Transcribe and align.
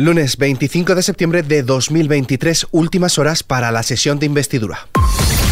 Lunes 0.00 0.36
25 0.36 0.94
de 0.94 1.02
septiembre 1.02 1.42
de 1.42 1.64
2023, 1.64 2.68
últimas 2.70 3.18
horas 3.18 3.42
para 3.42 3.72
la 3.72 3.82
sesión 3.82 4.20
de 4.20 4.26
investidura. 4.26 4.86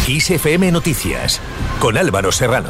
ISFM 0.07 0.71
Noticias, 0.71 1.41
con 1.81 1.97
Álvaro 1.97 2.31
Serrano. 2.31 2.69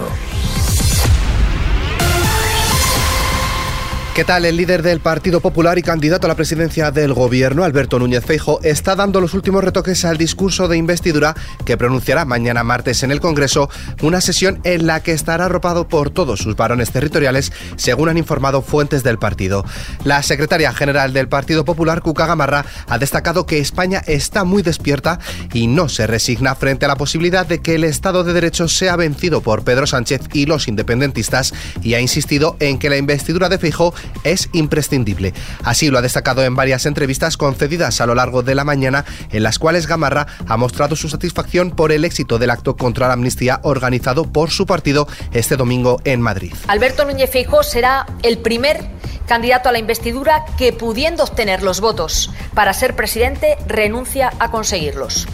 ¿Qué 4.17 4.25
tal? 4.25 4.45
El 4.45 4.57
líder 4.57 4.81
del 4.81 4.99
Partido 4.99 5.41
Popular 5.41 5.77
y 5.77 5.83
candidato 5.83 6.25
a 6.25 6.27
la 6.27 6.33
presidencia 6.35 6.89
del 6.89 7.13
gobierno, 7.13 7.63
Alberto 7.63 7.99
Núñez 7.99 8.25
Feijo, 8.25 8.59
está 8.63 8.95
dando 8.95 9.21
los 9.21 9.36
últimos 9.36 9.63
retoques 9.63 10.05
al 10.05 10.17
discurso 10.17 10.67
de 10.67 10.75
investidura 10.75 11.36
que 11.66 11.77
pronunciará 11.77 12.25
mañana 12.25 12.63
martes 12.63 13.03
en 13.03 13.11
el 13.11 13.20
Congreso, 13.20 13.70
una 14.02 14.20
sesión 14.20 14.59
en 14.63 14.88
la 14.88 15.03
que 15.03 15.11
estará 15.11 15.45
arropado 15.45 15.88
por 15.88 16.09
todos 16.09 16.39
sus 16.39 16.55
varones 16.55 16.89
territoriales, 16.89 17.53
según 17.75 18.09
han 18.09 18.17
informado 18.17 18.63
fuentes 18.63 19.03
del 19.03 19.20
partido. 19.20 19.63
La 20.03 20.23
secretaria 20.23 20.73
general 20.73 21.13
del 21.13 21.29
Partido 21.29 21.63
Popular, 21.63 22.02
Cuca 22.02 22.25
Gamarra, 22.25 22.65
ha 22.88 22.97
destacado 22.97 23.45
que 23.45 23.59
España 23.59 24.02
está 24.07 24.43
muy 24.43 24.63
despierta 24.63 25.20
y 25.54 25.68
no 25.68 25.90
se 25.90 26.07
resigna 26.07 26.55
frente 26.55 26.85
a 26.85 26.88
la 26.88 26.95
posibilidad 26.95 27.45
de 27.45 27.62
que 27.62 27.76
el 27.76 27.84
Estado 27.84 28.23
de 28.23 28.34
Derecho 28.34 28.68
sea 28.68 28.95
vencido 28.95 29.41
por 29.41 29.63
Pedro 29.63 29.85
Sánchez 29.85 30.21
y 30.34 30.48
los 30.48 30.68
independentistas 30.68 31.54
y 31.84 31.93
ha 31.93 31.99
insistido 31.99 32.57
en 32.59 32.79
que 32.79 32.90
la 32.90 32.98
investidura 32.98 33.48
de 33.48 33.59
Feijo 33.59 33.93
es 34.23 34.49
imprescindible. 34.53 35.34
Así 35.63 35.89
lo 35.89 35.97
ha 35.97 36.02
destacado 36.02 36.43
en 36.43 36.55
varias 36.55 36.85
entrevistas 36.85 37.38
concedidas 37.38 38.02
a 38.02 38.05
lo 38.05 38.15
largo 38.15 38.43
de 38.43 38.55
la 38.55 38.63
mañana, 38.63 39.05
en 39.31 39.43
las 39.43 39.59
cuales 39.59 39.88
Gamarra 39.88 40.27
ha 40.48 40.57
mostrado 40.57 40.95
su 40.95 41.09
satisfacción 41.09 41.71
por 41.71 41.91
el 41.91 42.05
éxito 42.05 42.39
del 42.39 42.49
acto 42.49 42.75
contra 42.75 43.07
la 43.07 43.13
amnistía 43.13 43.59
organizado 43.63 44.25
por 44.31 44.49
su 44.49 44.65
partido 44.65 45.07
este 45.31 45.55
domingo 45.55 46.01
en 46.03 46.21
Madrid. 46.21 46.53
Alberto 46.67 47.05
Núñez 47.05 47.29
Feijóo 47.31 47.63
será 47.63 48.05
el 48.23 48.39
primer 48.39 48.89
candidato 49.27 49.70
a 49.70 49.71
la 49.71 49.79
investidura 49.79 50.45
que, 50.57 50.73
pudiendo 50.73 51.23
obtener 51.23 51.62
los 51.62 51.81
votos 51.81 52.31
para 52.53 52.73
ser 52.73 52.95
presidente, 52.95 53.57
renuncia 53.67 54.31
a 54.39 54.49
conseguirlos. 54.49 55.27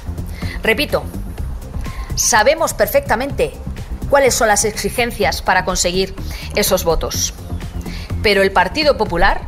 Repito, 0.64 1.04
sabemos 2.16 2.74
perfectamente 2.74 3.54
cuáles 4.10 4.34
son 4.34 4.48
las 4.48 4.66
exigencias 4.66 5.42
para 5.42 5.66
conseguir 5.66 6.16
esos 6.56 6.84
votos. 6.84 7.34
Pero 8.24 8.42
el 8.42 8.52
Partido 8.52 8.98
Popular, 8.98 9.42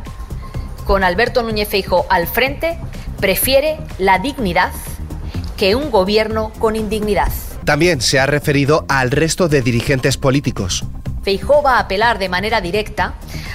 con 0.84 1.02
Alberto 1.02 1.42
Núñez 1.42 1.68
Feijo 1.68 2.06
al 2.10 2.26
frente, 2.28 2.78
prefiere 3.18 3.78
la 3.98 4.18
dignidad 4.18 4.70
que 5.56 5.74
un 5.74 5.90
gobierno 5.90 6.52
con 6.58 6.76
indignidad. 6.76 7.32
También 7.64 8.00
se 8.00 8.20
ha 8.20 8.26
referido 8.26 8.84
al 8.88 9.10
resto 9.10 9.48
de 9.48 9.62
dirigentes 9.62 10.18
políticos. 10.18 10.84
Feijó 11.24 11.62
va 11.62 11.78
a 11.78 11.80
apelar 11.80 12.18
de 12.18 12.28
manera 12.28 12.60
directa 12.60 13.14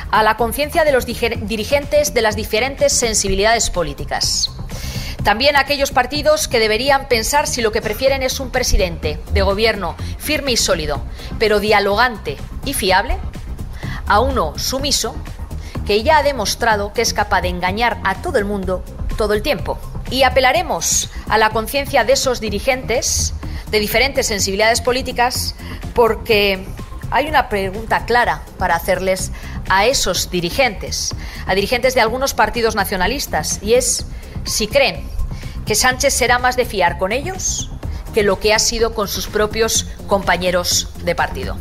a 0.09 0.23
la 0.23 0.35
conciencia 0.35 0.83
de 0.83 0.91
los 0.91 1.05
dirigentes 1.05 2.13
de 2.13 2.21
las 2.21 2.35
diferentes 2.35 2.91
sensibilidades 2.91 3.69
políticas. 3.69 4.51
También 5.23 5.55
a 5.55 5.61
aquellos 5.61 5.91
partidos 5.91 6.47
que 6.47 6.59
deberían 6.59 7.07
pensar 7.07 7.47
si 7.47 7.61
lo 7.61 7.71
que 7.71 7.81
prefieren 7.81 8.23
es 8.23 8.39
un 8.39 8.49
presidente 8.49 9.19
de 9.31 9.41
gobierno 9.43 9.95
firme 10.17 10.51
y 10.51 10.57
sólido, 10.57 11.03
pero 11.37 11.59
dialogante 11.59 12.37
y 12.65 12.73
fiable, 12.73 13.17
a 14.11 14.19
uno 14.19 14.59
sumiso 14.59 15.15
que 15.85 16.03
ya 16.03 16.17
ha 16.17 16.23
demostrado 16.23 16.91
que 16.91 17.01
es 17.01 17.13
capaz 17.13 17.39
de 17.39 17.47
engañar 17.47 18.01
a 18.03 18.21
todo 18.21 18.39
el 18.39 18.43
mundo 18.43 18.83
todo 19.17 19.33
el 19.33 19.41
tiempo. 19.41 19.79
Y 20.09 20.23
apelaremos 20.23 21.09
a 21.29 21.37
la 21.37 21.51
conciencia 21.51 22.03
de 22.03 22.11
esos 22.11 22.41
dirigentes 22.41 23.33
de 23.69 23.79
diferentes 23.79 24.27
sensibilidades 24.27 24.81
políticas 24.81 25.55
porque 25.93 26.65
hay 27.09 27.29
una 27.29 27.47
pregunta 27.47 28.05
clara 28.05 28.41
para 28.57 28.75
hacerles 28.75 29.31
a 29.69 29.85
esos 29.85 30.29
dirigentes, 30.29 31.15
a 31.47 31.55
dirigentes 31.55 31.95
de 31.95 32.01
algunos 32.01 32.33
partidos 32.33 32.75
nacionalistas, 32.75 33.59
y 33.61 33.75
es 33.75 34.05
si 34.43 34.67
creen 34.67 35.05
que 35.65 35.73
Sánchez 35.73 36.13
será 36.13 36.37
más 36.37 36.57
de 36.57 36.65
fiar 36.65 36.97
con 36.97 37.13
ellos 37.13 37.69
que 38.13 38.23
lo 38.23 38.41
que 38.41 38.53
ha 38.53 38.59
sido 38.59 38.93
con 38.93 39.07
sus 39.07 39.27
propios 39.27 39.87
compañeros 40.07 40.89
de 41.05 41.15
partido. 41.15 41.55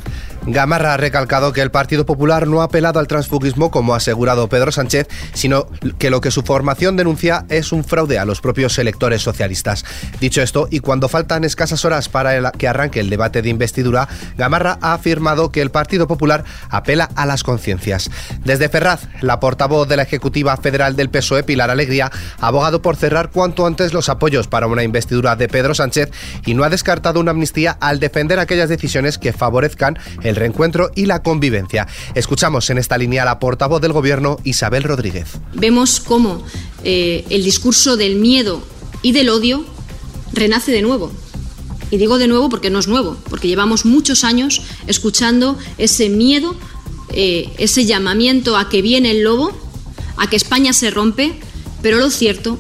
Gamarra 0.47 0.95
ha 0.95 0.97
recalcado 0.97 1.53
que 1.53 1.61
el 1.61 1.71
Partido 1.71 2.07
Popular 2.07 2.47
no 2.47 2.63
ha 2.63 2.65
apelado 2.65 2.99
al 2.99 3.07
transfugismo 3.07 3.71
como 3.71 3.95
ha 3.95 3.99
asegurado 3.99 4.49
Pedro 4.49 4.73
Sánchez, 4.73 5.09
sino 5.35 5.67
que 5.99 6.11
lo 6.11 6.21
que 6.21 6.31
su 6.31 6.43
formación 6.43 6.97
denuncia 6.97 7.45
es 7.49 7.73
un 7.73 7.85
fraude 7.85 8.19
a 8.19 8.25
los 8.25 8.41
propios 8.41 8.79
electores 8.79 9.23
socialistas. 9.23 9.85
Dicho 10.21 10.43
esto, 10.43 10.69
y 10.71 10.81
cuando 10.81 11.09
faltan 11.09 11.45
escasas 11.45 11.85
horas 11.85 12.09
para 12.09 12.53
que 12.53 12.69
arranque 12.69 13.01
el 13.01 13.11
debate 13.11 13.43
de 13.43 13.51
investidura, 13.51 14.09
Gamarra 14.37 14.79
ha 14.81 14.95
afirmado 14.95 15.53
que 15.53 15.61
el 15.61 15.71
Partido 15.71 16.07
Popular 16.07 16.45
apela 16.69 17.09
a 17.15 17.27
las 17.27 17.43
conciencias. 17.43 18.11
Desde 18.45 18.69
Ferraz, 18.69 19.09
la 19.21 19.41
portavoz 19.41 19.89
de 19.89 19.97
la 19.97 20.03
Ejecutiva 20.03 20.57
Federal 20.57 20.97
del 20.97 21.11
PSOE, 21.11 21.43
Pilar 21.43 21.71
Alegría, 21.71 22.11
ha 22.41 22.47
abogado 22.47 22.83
por 22.83 22.97
cerrar 22.97 23.31
cuanto 23.31 23.67
antes 23.67 23.93
los 23.93 24.09
apoyos 24.09 24.49
para 24.49 24.67
una 24.67 24.83
investidura 24.83 25.37
de 25.37 25.49
Pedro 25.49 25.75
Sánchez 25.75 26.11
y 26.47 26.55
no 26.55 26.65
ha 26.65 26.71
descartado 26.71 27.21
una 27.21 27.33
amnistía 27.33 27.77
al 27.81 28.01
defender 28.01 28.39
aquellas 28.39 28.69
decisiones 28.69 29.19
que 29.19 29.33
favorezcan 29.33 29.99
el 30.23 30.30
el 30.31 30.37
reencuentro 30.37 30.91
y 30.95 31.07
la 31.07 31.23
convivencia. 31.23 31.87
Escuchamos 32.15 32.71
en 32.71 32.79
esta 32.79 32.97
línea 32.97 33.23
a 33.23 33.27
la 33.27 33.39
portavoz 33.39 33.81
del 33.83 33.93
Gobierno, 33.93 34.39
Isabel 34.45 34.85
Rodríguez. 34.85 35.29
Vemos 35.55 36.01
cómo 36.01 36.43
eh, 36.85 37.25
el 37.29 37.45
discurso 37.45 37.97
del 37.97 38.17
miedo 38.17 38.63
y 39.03 39.13
del 39.13 39.29
odio 39.29 39.65
renace 40.33 40.73
de 40.73 40.83
nuevo. 40.83 41.13
Y 41.91 41.99
digo 41.99 42.19
de 42.19 42.29
nuevo 42.29 42.49
porque 42.49 42.71
no 42.71 42.79
es 42.79 42.89
nuevo, 42.89 43.17
porque 43.29 43.49
llevamos 43.49 43.85
muchos 43.85 44.23
años 44.23 44.63
escuchando 44.87 45.59
ese 45.77 46.09
miedo, 46.09 46.55
eh, 47.13 47.53
ese 47.59 47.85
llamamiento 47.85 48.57
a 48.57 48.69
que 48.69 48.81
viene 48.81 49.11
el 49.11 49.23
lobo, 49.23 49.53
a 50.17 50.31
que 50.31 50.37
España 50.37 50.73
se 50.73 50.91
rompe, 50.91 51.35
pero 51.83 51.99
lo 51.99 52.11
cierto 52.11 52.59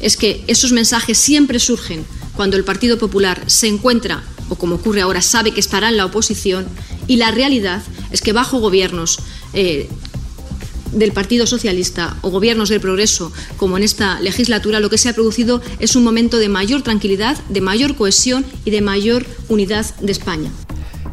es 0.00 0.16
que 0.16 0.44
esos 0.46 0.72
mensajes 0.72 1.18
siempre 1.18 1.58
surgen 1.58 2.04
cuando 2.36 2.56
el 2.56 2.64
Partido 2.64 2.98
Popular 2.98 3.42
se 3.46 3.66
encuentra, 3.66 4.22
o 4.48 4.56
como 4.56 4.76
ocurre 4.76 5.00
ahora, 5.00 5.22
sabe 5.22 5.52
que 5.52 5.60
estará 5.60 5.88
en 5.88 5.96
la 5.96 6.06
oposición 6.06 6.66
y 7.06 7.16
la 7.16 7.30
realidad 7.30 7.82
es 8.10 8.20
que 8.20 8.32
bajo 8.32 8.60
gobiernos 8.60 9.18
eh, 9.54 9.88
del 10.92 11.12
Partido 11.12 11.46
Socialista 11.46 12.16
o 12.22 12.30
gobiernos 12.30 12.68
del 12.68 12.80
progreso, 12.80 13.32
como 13.56 13.76
en 13.76 13.82
esta 13.82 14.20
legislatura, 14.20 14.80
lo 14.80 14.90
que 14.90 14.98
se 14.98 15.08
ha 15.08 15.14
producido 15.14 15.62
es 15.78 15.96
un 15.96 16.04
momento 16.04 16.38
de 16.38 16.48
mayor 16.48 16.82
tranquilidad, 16.82 17.38
de 17.48 17.60
mayor 17.60 17.96
cohesión 17.96 18.44
y 18.64 18.70
de 18.70 18.82
mayor 18.82 19.26
unidad 19.48 19.94
de 19.96 20.12
España. 20.12 20.50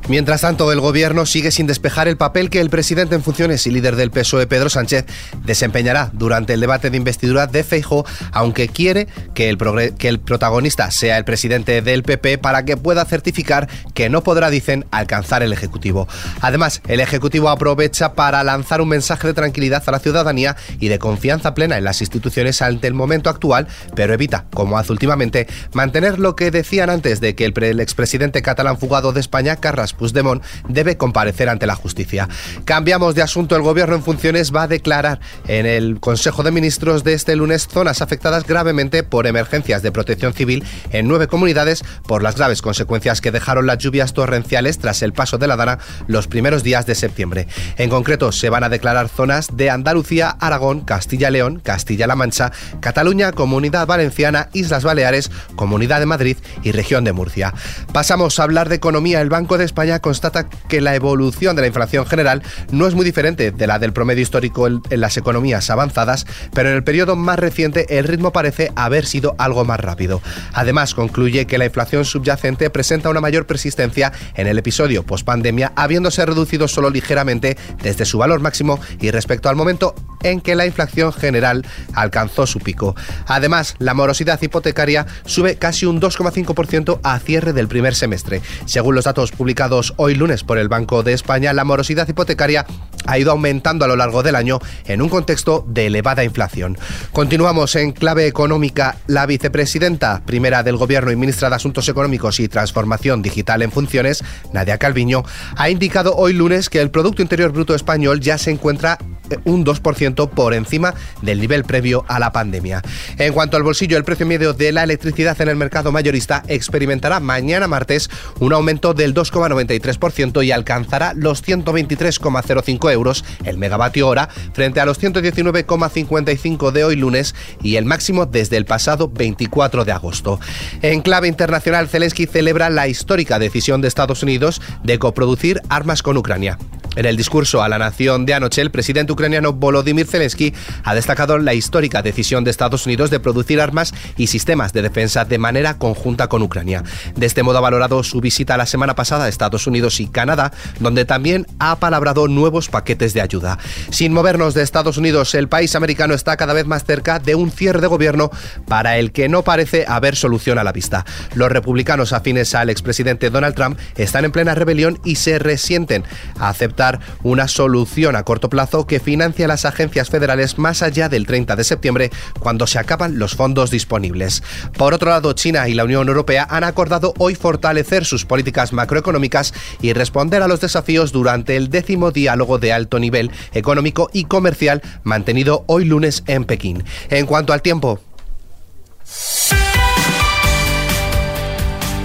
Mientras 0.09 0.41
tanto, 0.41 0.71
el 0.71 0.79
gobierno 0.79 1.27
sigue 1.27 1.51
sin 1.51 1.67
despejar 1.67 2.07
el 2.07 2.17
papel 2.17 2.49
que 2.49 2.59
el 2.59 2.71
presidente 2.71 3.13
en 3.13 3.21
funciones 3.21 3.67
y 3.67 3.69
líder 3.69 3.95
del 3.95 4.09
PSOE, 4.09 4.47
Pedro 4.47 4.67
Sánchez, 4.67 5.05
desempeñará 5.45 6.09
durante 6.13 6.53
el 6.53 6.59
debate 6.59 6.89
de 6.89 6.97
investidura 6.97 7.45
de 7.45 7.63
Feijóo, 7.63 8.07
aunque 8.31 8.69
quiere 8.69 9.07
que 9.35 9.49
el, 9.49 9.59
que 9.99 10.07
el 10.07 10.19
protagonista 10.19 10.89
sea 10.89 11.19
el 11.19 11.25
presidente 11.25 11.83
del 11.83 12.01
PP 12.01 12.39
para 12.39 12.65
que 12.65 12.75
pueda 12.75 13.05
certificar 13.05 13.69
que 13.93 14.09
no 14.09 14.23
podrá, 14.23 14.49
dicen, 14.49 14.87
alcanzar 14.89 15.43
el 15.43 15.53
Ejecutivo. 15.53 16.07
Además, 16.41 16.81
el 16.87 17.01
Ejecutivo 17.01 17.49
aprovecha 17.49 18.13
para 18.13 18.43
lanzar 18.43 18.81
un 18.81 18.89
mensaje 18.89 19.27
de 19.27 19.35
tranquilidad 19.35 19.83
a 19.85 19.91
la 19.91 19.99
ciudadanía 19.99 20.57
y 20.79 20.87
de 20.87 20.97
confianza 20.97 21.53
plena 21.53 21.77
en 21.77 21.83
las 21.83 22.01
instituciones 22.01 22.63
ante 22.63 22.87
el 22.87 22.95
momento 22.95 23.29
actual, 23.29 23.67
pero 23.93 24.15
evita, 24.15 24.45
como 24.55 24.79
hace 24.79 24.91
últimamente, 24.91 25.45
mantener 25.73 26.17
lo 26.17 26.35
que 26.35 26.49
decían 26.49 26.89
antes 26.89 27.21
de 27.21 27.35
que 27.35 27.45
el, 27.45 27.53
el 27.63 27.79
expresidente 27.79 28.41
catalán 28.41 28.79
fugado 28.79 29.13
de 29.13 29.19
España, 29.19 29.57
Carras 29.57 29.93
Puigdemont 29.99 30.43
debe 30.67 30.97
comparecer 30.97 31.49
ante 31.49 31.67
la 31.67 31.75
justicia. 31.75 32.27
Cambiamos 32.65 33.13
de 33.13 33.21
asunto. 33.21 33.55
El 33.55 33.61
gobierno 33.61 33.95
en 33.95 34.03
funciones 34.03 34.55
va 34.55 34.63
a 34.63 34.67
declarar 34.67 35.19
en 35.47 35.65
el 35.65 35.99
Consejo 35.99 36.41
de 36.41 36.51
Ministros 36.51 37.03
de 37.03 37.13
este 37.13 37.35
lunes 37.35 37.67
zonas 37.67 38.01
afectadas 38.01 38.47
gravemente 38.47 39.03
por 39.03 39.27
emergencias 39.27 39.83
de 39.83 39.91
protección 39.91 40.33
civil 40.33 40.63
en 40.91 41.07
nueve 41.07 41.27
comunidades 41.27 41.83
por 42.07 42.23
las 42.23 42.35
graves 42.35 42.61
consecuencias 42.61 43.21
que 43.21 43.31
dejaron 43.31 43.67
las 43.67 43.77
lluvias 43.77 44.13
torrenciales 44.13 44.79
tras 44.79 45.01
el 45.01 45.13
paso 45.13 45.37
de 45.37 45.47
la 45.47 45.57
Dana 45.57 45.79
los 46.07 46.27
primeros 46.27 46.63
días 46.63 46.85
de 46.85 46.95
septiembre. 46.95 47.47
En 47.77 47.89
concreto, 47.89 48.31
se 48.31 48.49
van 48.49 48.63
a 48.63 48.69
declarar 48.69 49.09
zonas 49.09 49.57
de 49.57 49.69
Andalucía, 49.69 50.29
Aragón, 50.39 50.81
Castilla-León, 50.81 51.59
Castilla-La 51.63 52.15
Mancha, 52.15 52.51
Cataluña, 52.79 53.33
Comunidad 53.33 53.85
Valenciana, 53.85 54.49
Islas 54.53 54.83
Baleares, 54.83 55.31
Comunidad 55.55 55.99
de 55.99 56.05
Madrid 56.05 56.37
y 56.63 56.71
Región 56.71 57.03
de 57.03 57.13
Murcia. 57.13 57.53
Pasamos 57.91 58.39
a 58.39 58.43
hablar 58.43 58.69
de 58.69 58.75
economía. 58.75 59.21
El 59.21 59.29
Banco 59.29 59.57
de 59.57 59.65
España 59.65 59.78
constata 60.01 60.49
que 60.67 60.81
la 60.81 60.95
evolución 60.95 61.55
de 61.55 61.61
la 61.61 61.67
inflación 61.67 62.05
general 62.05 62.43
no 62.71 62.87
es 62.87 62.95
muy 62.95 63.05
diferente 63.05 63.51
de 63.51 63.67
la 63.67 63.79
del 63.79 63.93
promedio 63.93 64.21
histórico 64.21 64.67
en, 64.67 64.81
las 64.89 65.17
economías 65.17 65.69
avanzadas, 65.69 66.25
pero 66.53 66.69
en 66.69 66.75
el 66.75 66.83
periodo 66.83 67.15
más 67.15 67.39
reciente 67.39 67.97
el 67.97 68.05
ritmo 68.05 68.31
parece 68.31 68.71
haber 68.75 69.05
sido 69.05 69.35
algo 69.37 69.63
más 69.65 69.79
rápido. 69.79 70.21
Además, 70.53 70.93
concluye 70.93 71.47
que 71.47 71.57
la 71.57 71.65
inflación 71.65 72.05
subyacente 72.05 72.69
presenta 72.69 73.09
una 73.09 73.21
mayor 73.21 73.45
persistencia 73.45 74.11
en 74.35 74.47
el 74.47 74.57
episodio 74.57 75.03
pospandemia, 75.03 75.71
habiéndose 75.75 76.25
reducido 76.25 76.67
solo 76.67 76.89
ligeramente 76.89 77.57
desde 77.81 78.05
su 78.05 78.17
valor 78.17 78.41
máximo 78.41 78.79
y 78.99 79.11
respecto 79.11 79.49
al 79.49 79.55
momento 79.55 79.95
en 80.23 80.41
que 80.41 80.55
la 80.55 80.65
inflación 80.65 81.13
general 81.13 81.65
alcanzó 81.93 82.45
su 82.45 82.59
pico. 82.59 82.95
Además, 83.27 83.75
la 83.79 83.93
morosidad 83.93 84.41
hipotecaria 84.41 85.05
sube 85.25 85.55
casi 85.55 85.85
un 85.85 86.01
2,5% 86.01 86.99
a 87.03 87.19
cierre 87.19 87.53
del 87.53 87.67
primer 87.67 87.95
semestre. 87.95 88.41
Según 88.65 88.95
los 88.95 89.05
datos 89.05 89.31
publicados 89.31 89.68
hoy 89.97 90.15
lunes 90.15 90.43
por 90.43 90.57
el 90.57 90.67
Banco 90.67 91.03
de 91.03 91.13
España, 91.13 91.53
la 91.53 91.63
morosidad 91.63 92.07
hipotecaria 92.07 92.65
ha 93.05 93.17
ido 93.17 93.31
aumentando 93.31 93.85
a 93.85 93.87
lo 93.87 93.95
largo 93.95 94.23
del 94.23 94.35
año 94.35 94.59
en 94.85 95.01
un 95.01 95.09
contexto 95.09 95.63
de 95.67 95.87
elevada 95.87 96.23
inflación. 96.23 96.77
Continuamos 97.11 97.75
en 97.75 97.91
clave 97.91 98.27
económica. 98.27 98.97
La 99.07 99.25
vicepresidenta 99.25 100.21
primera 100.25 100.63
del 100.63 100.77
Gobierno 100.77 101.11
y 101.11 101.15
ministra 101.15 101.49
de 101.49 101.55
Asuntos 101.55 101.87
Económicos 101.87 102.39
y 102.39 102.47
Transformación 102.47 103.21
Digital 103.21 103.61
en 103.61 103.71
funciones, 103.71 104.23
Nadia 104.53 104.77
Calviño, 104.77 105.23
ha 105.55 105.69
indicado 105.69 106.15
hoy 106.15 106.33
lunes 106.33 106.69
que 106.69 106.81
el 106.81 106.89
Producto 106.89 107.21
Interior 107.21 107.51
Bruto 107.51 107.75
español 107.75 108.19
ya 108.19 108.37
se 108.37 108.51
encuentra 108.51 108.97
un 109.45 109.65
2% 109.65 110.29
por 110.29 110.53
encima 110.53 110.93
del 111.21 111.39
nivel 111.39 111.63
previo 111.63 112.05
a 112.07 112.19
la 112.19 112.31
pandemia. 112.31 112.81
En 113.17 113.33
cuanto 113.33 113.57
al 113.57 113.63
bolsillo, 113.63 113.97
el 113.97 114.03
precio 114.03 114.25
medio 114.25 114.53
de 114.53 114.71
la 114.71 114.83
electricidad 114.83 115.39
en 115.41 115.49
el 115.49 115.55
mercado 115.55 115.91
mayorista 115.91 116.43
experimentará 116.47 117.19
mañana 117.19 117.67
martes 117.67 118.09
un 118.39 118.53
aumento 118.53 118.93
del 118.93 119.13
2,93% 119.13 120.45
y 120.45 120.51
alcanzará 120.51 121.13
los 121.13 121.43
123,05 121.45 122.91
euros 122.91 123.25
el 123.43 123.57
megavatio 123.57 124.07
hora 124.07 124.29
frente 124.53 124.79
a 124.79 124.85
los 124.85 125.01
119,55 125.01 126.71
de 126.71 126.83
hoy 126.83 126.95
lunes 126.95 127.35
y 127.61 127.75
el 127.75 127.85
máximo 127.85 128.25
desde 128.25 128.57
el 128.57 128.65
pasado 128.65 129.09
24 129.09 129.85
de 129.85 129.91
agosto. 129.91 130.39
En 130.81 131.01
clave 131.01 131.27
internacional, 131.27 131.87
Zelensky 131.87 132.25
celebra 132.25 132.69
la 132.69 132.87
histórica 132.87 133.39
decisión 133.39 133.81
de 133.81 133.87
Estados 133.87 134.23
Unidos 134.23 134.61
de 134.83 134.99
coproducir 134.99 135.61
armas 135.69 136.03
con 136.03 136.17
Ucrania. 136.17 136.57
En 136.95 137.05
el 137.05 137.15
discurso 137.15 137.61
a 137.61 137.69
la 137.69 137.77
nación 137.77 138.25
de 138.25 138.33
anoche, 138.33 138.61
el 138.61 138.71
presidente 138.71 139.13
ucraniano 139.13 139.53
Volodymyr 139.53 140.07
Zelensky 140.07 140.53
ha 140.83 140.95
destacado 140.95 141.37
la 141.37 141.53
histórica 141.53 142.01
decisión 142.01 142.43
de 142.43 142.51
Estados 142.51 142.85
Unidos 142.85 143.09
de 143.09 143.19
producir 143.19 143.61
armas 143.61 143.93
y 144.17 144.27
sistemas 144.27 144.73
de 144.73 144.81
defensa 144.81 145.23
de 145.23 145.37
manera 145.37 145.77
conjunta 145.77 146.27
con 146.27 146.41
Ucrania. 146.41 146.83
De 147.15 147.25
este 147.25 147.43
modo 147.43 147.59
ha 147.59 147.61
valorado 147.61 148.03
su 148.03 148.21
visita 148.21 148.57
la 148.57 148.65
semana 148.65 148.95
pasada 148.95 149.25
a 149.25 149.29
Estados 149.29 149.67
Unidos 149.67 149.99
y 149.99 150.07
Canadá, 150.07 150.51
donde 150.79 151.05
también 151.05 151.45
ha 151.59 151.75
palabrado 151.77 152.27
nuevos 152.27 152.69
paquetes 152.69 153.13
de 153.13 153.21
ayuda. 153.21 153.59
Sin 153.91 154.11
movernos 154.11 154.53
de 154.53 154.63
Estados 154.63 154.97
Unidos, 154.97 155.35
el 155.35 155.47
país 155.47 155.75
americano 155.75 156.15
está 156.15 156.37
cada 156.37 156.53
vez 156.53 156.65
más 156.65 156.85
cerca 156.85 157.19
de 157.19 157.35
un 157.35 157.51
cierre 157.51 157.81
de 157.81 157.87
gobierno 157.87 158.31
para 158.67 158.97
el 158.97 159.11
que 159.11 159.29
no 159.29 159.43
parece 159.43 159.85
haber 159.87 160.15
solución 160.15 160.57
a 160.57 160.63
la 160.63 160.71
vista. 160.71 161.05
Los 161.35 161.51
republicanos 161.51 162.13
afines 162.13 162.55
al 162.55 162.69
expresidente 162.69 163.29
Donald 163.29 163.55
Trump 163.55 163.77
están 163.95 164.25
en 164.25 164.31
plena 164.31 164.55
rebelión 164.55 164.99
y 165.05 165.15
se 165.15 165.37
resienten 165.39 166.03
a 166.39 166.49
aceptar 166.49 166.88
una 167.23 167.47
solución 167.47 168.15
a 168.15 168.23
corto 168.23 168.49
plazo 168.49 168.87
que 168.87 168.99
financia 168.99 169.47
las 169.47 169.65
agencias 169.65 170.09
federales 170.09 170.57
más 170.57 170.81
allá 170.81 171.09
del 171.09 171.27
30 171.27 171.55
de 171.55 171.63
septiembre, 171.63 172.11
cuando 172.39 172.65
se 172.65 172.79
acaban 172.79 173.19
los 173.19 173.35
fondos 173.35 173.71
disponibles. 173.71 174.41
Por 174.77 174.93
otro 174.93 175.09
lado, 175.09 175.33
China 175.33 175.67
y 175.67 175.73
la 175.73 175.83
Unión 175.83 176.07
Europea 176.07 176.47
han 176.49 176.63
acordado 176.63 177.13
hoy 177.17 177.35
fortalecer 177.35 178.05
sus 178.05 178.25
políticas 178.25 178.73
macroeconómicas 178.73 179.53
y 179.81 179.93
responder 179.93 180.41
a 180.41 180.47
los 180.47 180.61
desafíos 180.61 181.11
durante 181.11 181.55
el 181.55 181.69
décimo 181.69 182.11
diálogo 182.11 182.57
de 182.57 182.73
alto 182.73 182.99
nivel 182.99 183.31
económico 183.53 184.09
y 184.13 184.25
comercial 184.25 184.81
mantenido 185.03 185.63
hoy 185.67 185.85
lunes 185.85 186.23
en 186.27 186.45
Pekín. 186.45 186.83
En 187.09 187.25
cuanto 187.25 187.53
al 187.53 187.61
tiempo, 187.61 187.99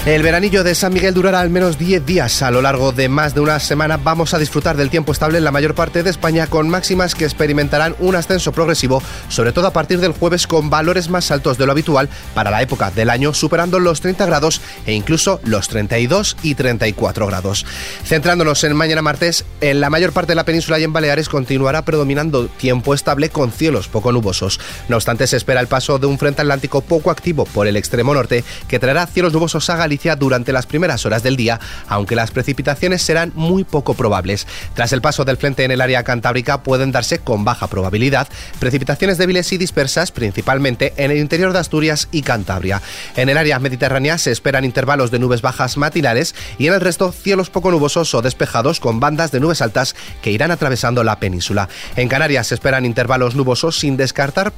El 0.07 0.23
veranillo 0.23 0.65
de 0.65 0.75
San 0.75 0.93
Miguel 0.93 1.15
durará 1.15 1.41
al 1.41 1.49
menos 1.49 1.79
10 1.79 2.05
días. 2.05 2.43
A 2.43 2.51
lo 2.51 2.61
largo 2.61 2.93
de 2.93 3.09
más 3.09 3.35
de 3.35 3.41
una 3.41 3.59
semana 3.59 3.97
vamos 3.97 4.35
a 4.35 4.39
disfrutar 4.39 4.77
del 4.77 4.91
tiempo 4.91 5.13
estable 5.13 5.39
en 5.39 5.45
la 5.45 5.51
mayor 5.51 5.75
parte 5.75 6.03
de 6.03 6.11
España 6.11 6.47
con 6.47 6.69
máximas 6.69 7.15
que 7.15 7.25
experimentarán 7.25 7.97
un 8.01 8.15
ascenso 8.15 8.53
progresivo, 8.53 9.03
sobre 9.31 9.53
todo 9.53 9.67
a 9.67 9.73
partir 9.73 10.01
del 10.01 10.13
jueves 10.13 10.47
con 10.47 10.69
valores 10.69 11.09
más 11.09 11.31
altos 11.31 11.57
de 11.57 11.65
lo 11.65 11.73
habitual 11.73 12.11
para 12.35 12.51
la 12.51 12.61
época 12.61 12.91
del 12.91 13.09
año, 13.09 13.33
superando 13.33 13.79
los 13.79 14.03
30 14.03 14.27
grados 14.27 14.61
e 14.85 14.93
incluso 14.93 15.41
los 15.43 15.69
32 15.69 16.37
y 16.43 16.55
34 16.55 17.27
grados. 17.27 17.65
Centrándonos 18.05 18.63
en 18.65 18.77
mañana 18.77 19.01
martes, 19.01 19.47
en 19.63 19.81
la 19.81 19.89
mayor 19.89 20.13
parte 20.13 20.33
de 20.33 20.37
la 20.37 20.45
península 20.45 20.79
y 20.79 20.85
en 20.85 20.93
Baleares 20.93 21.31
continuará 21.31 21.83
predominando 21.87 22.49
tiempo 22.49 22.93
estable 22.93 23.31
con 23.31 23.51
cielos 23.53 23.89
poco 23.89 24.13
nubosos. 24.13 24.61
No 24.91 24.97
obstante, 24.97 25.27
se 25.27 25.39
espera 25.39 25.63
el 25.63 25.67
paso 25.67 25.99
de 25.99 26.07
un 26.07 26.19
frente 26.19 26.43
atlántico 26.43 26.83
poco 26.83 27.11
activo 27.11 27.47
por 27.47 27.67
el 27.67 27.79
extremo 27.79 28.13
norte 28.13 28.45
que 28.69 28.79
traerá 28.79 29.07
cielos 29.07 29.33
nubosos 29.33 29.71
a 29.71 29.77
Galicia 29.77 29.94
durante 30.19 30.53
las 30.53 30.67
primeras 30.67 31.07
horas 31.07 31.23
del 31.23 31.37
día, 31.37 31.61
aunque 31.89 32.17
las 32.17 32.31
precipitaciones 32.31 33.03
serán 33.03 33.33
muy 33.35 33.65
poco 33.65 33.95
probables. 33.95 34.47
Tras 34.75 34.93
el 34.93 35.01
paso 35.01 35.25
del 35.25 35.37
frente 35.37 35.65
en 35.65 35.71
el 35.71 35.81
área 35.81 36.03
cantábrica 36.03 36.63
pueden 36.63 36.93
darse 36.93 37.21
con 37.21 37.45
baja 37.45 37.69
probabilidad 37.69 38.29
precipitaciones 38.59 39.19
débiles 39.19 39.53
y 39.53 39.59
dispersas, 39.59 40.11
principalmente 40.11 40.93
en 40.97 41.11
el 41.11 41.19
interior 41.19 41.53
de 41.53 41.59
Asturias 41.61 42.09
y 42.11 42.23
Cantabria. 42.23 42.83
En 43.17 43.29
el 43.29 43.39
área 43.39 43.59
mediterránea 43.59 44.19
se 44.19 44.33
esperan 44.33 44.65
intervalos 44.65 45.11
de 45.11 45.19
nubes 45.19 45.43
bajas 45.43 45.77
matinales 45.77 46.35
y 46.59 46.67
en 46.67 46.75
el 46.75 46.81
resto 46.81 47.13
cielos 47.13 47.51
poco 47.51 47.71
nubosos 47.71 48.15
o 48.15 48.23
despejados 48.23 48.81
con 48.81 49.01
bandas 49.01 49.31
de 49.31 49.41
nubes 49.41 49.63
altas 49.63 49.95
que 50.23 50.33
irán 50.33 50.51
atravesando 50.51 51.05
la 51.05 51.21
península. 51.21 51.69
En 51.97 52.09
Canarias 52.09 52.49
se 52.49 52.55
esperan 52.55 52.85
intervalos 52.85 53.37
nubosos 53.37 53.79
sin 53.79 53.97
descartar 53.97 54.53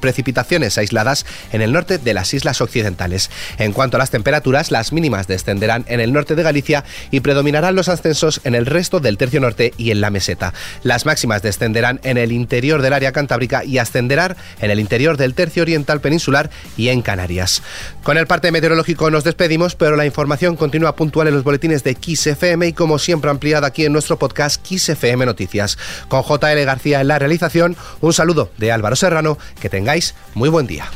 precipitaciones 0.00 0.78
aisladas 0.78 1.24
en 1.52 1.62
el 1.62 1.72
norte 1.72 1.98
de 1.98 2.14
las 2.14 2.34
islas 2.34 2.60
occidentales. 2.60 3.30
En 3.58 3.72
cuanto 3.72 3.96
a 3.96 3.98
las 3.98 4.10
temperaturas, 4.10 4.70
las 4.72 4.92
mínimas 4.92 5.28
descenderán 5.28 5.84
en 5.86 6.00
el 6.00 6.12
norte 6.12 6.34
de 6.34 6.42
Galicia 6.42 6.84
y 7.10 7.20
predominarán 7.20 7.76
los 7.76 7.88
ascensos 7.88 8.40
en 8.44 8.54
el 8.54 8.66
resto 8.66 8.98
del 8.98 9.18
tercio 9.18 9.40
norte 9.40 9.72
y 9.76 9.90
en 9.90 10.00
la 10.00 10.10
meseta. 10.10 10.52
Las 10.82 11.06
máximas 11.06 11.42
descenderán 11.42 12.00
en 12.02 12.18
el 12.18 12.32
interior 12.32 12.82
del 12.82 12.92
área 12.92 13.12
cantábrica 13.12 13.64
y 13.64 13.78
ascenderán 13.78 14.36
en 14.60 14.70
el 14.70 14.80
interior 14.80 15.16
del 15.16 15.34
tercio 15.34 15.62
oriental 15.62 16.00
peninsular 16.00 16.50
y 16.76 16.88
en 16.88 17.02
Canarias. 17.02 17.62
Con 18.02 18.18
el 18.18 18.26
parte 18.26 18.50
meteorológico 18.50 19.10
nos 19.10 19.24
despedimos, 19.24 19.76
pero 19.76 19.96
la 19.96 20.06
información 20.06 20.56
continúa 20.56 20.96
puntual 20.96 21.28
en 21.28 21.34
los 21.34 21.44
boletines 21.44 21.84
de 21.84 21.94
XFM 21.94 22.68
y 22.68 22.72
como 22.72 22.98
siempre 22.98 23.30
ampliada 23.30 23.66
aquí 23.66 23.84
en 23.84 23.92
nuestro 23.92 24.18
podcast 24.18 24.66
XFM 24.66 25.26
Noticias. 25.26 25.78
Con 26.08 26.22
JL 26.22 26.64
García 26.64 27.00
en 27.00 27.08
la 27.08 27.18
realización, 27.18 27.76
un 28.00 28.12
saludo 28.12 28.50
de 28.58 28.72
Álvaro 28.72 28.96
Serrano, 28.96 29.38
que 29.60 29.68
tengáis 29.68 30.14
muy 30.34 30.48
buen 30.48 30.66
día. 30.66 30.86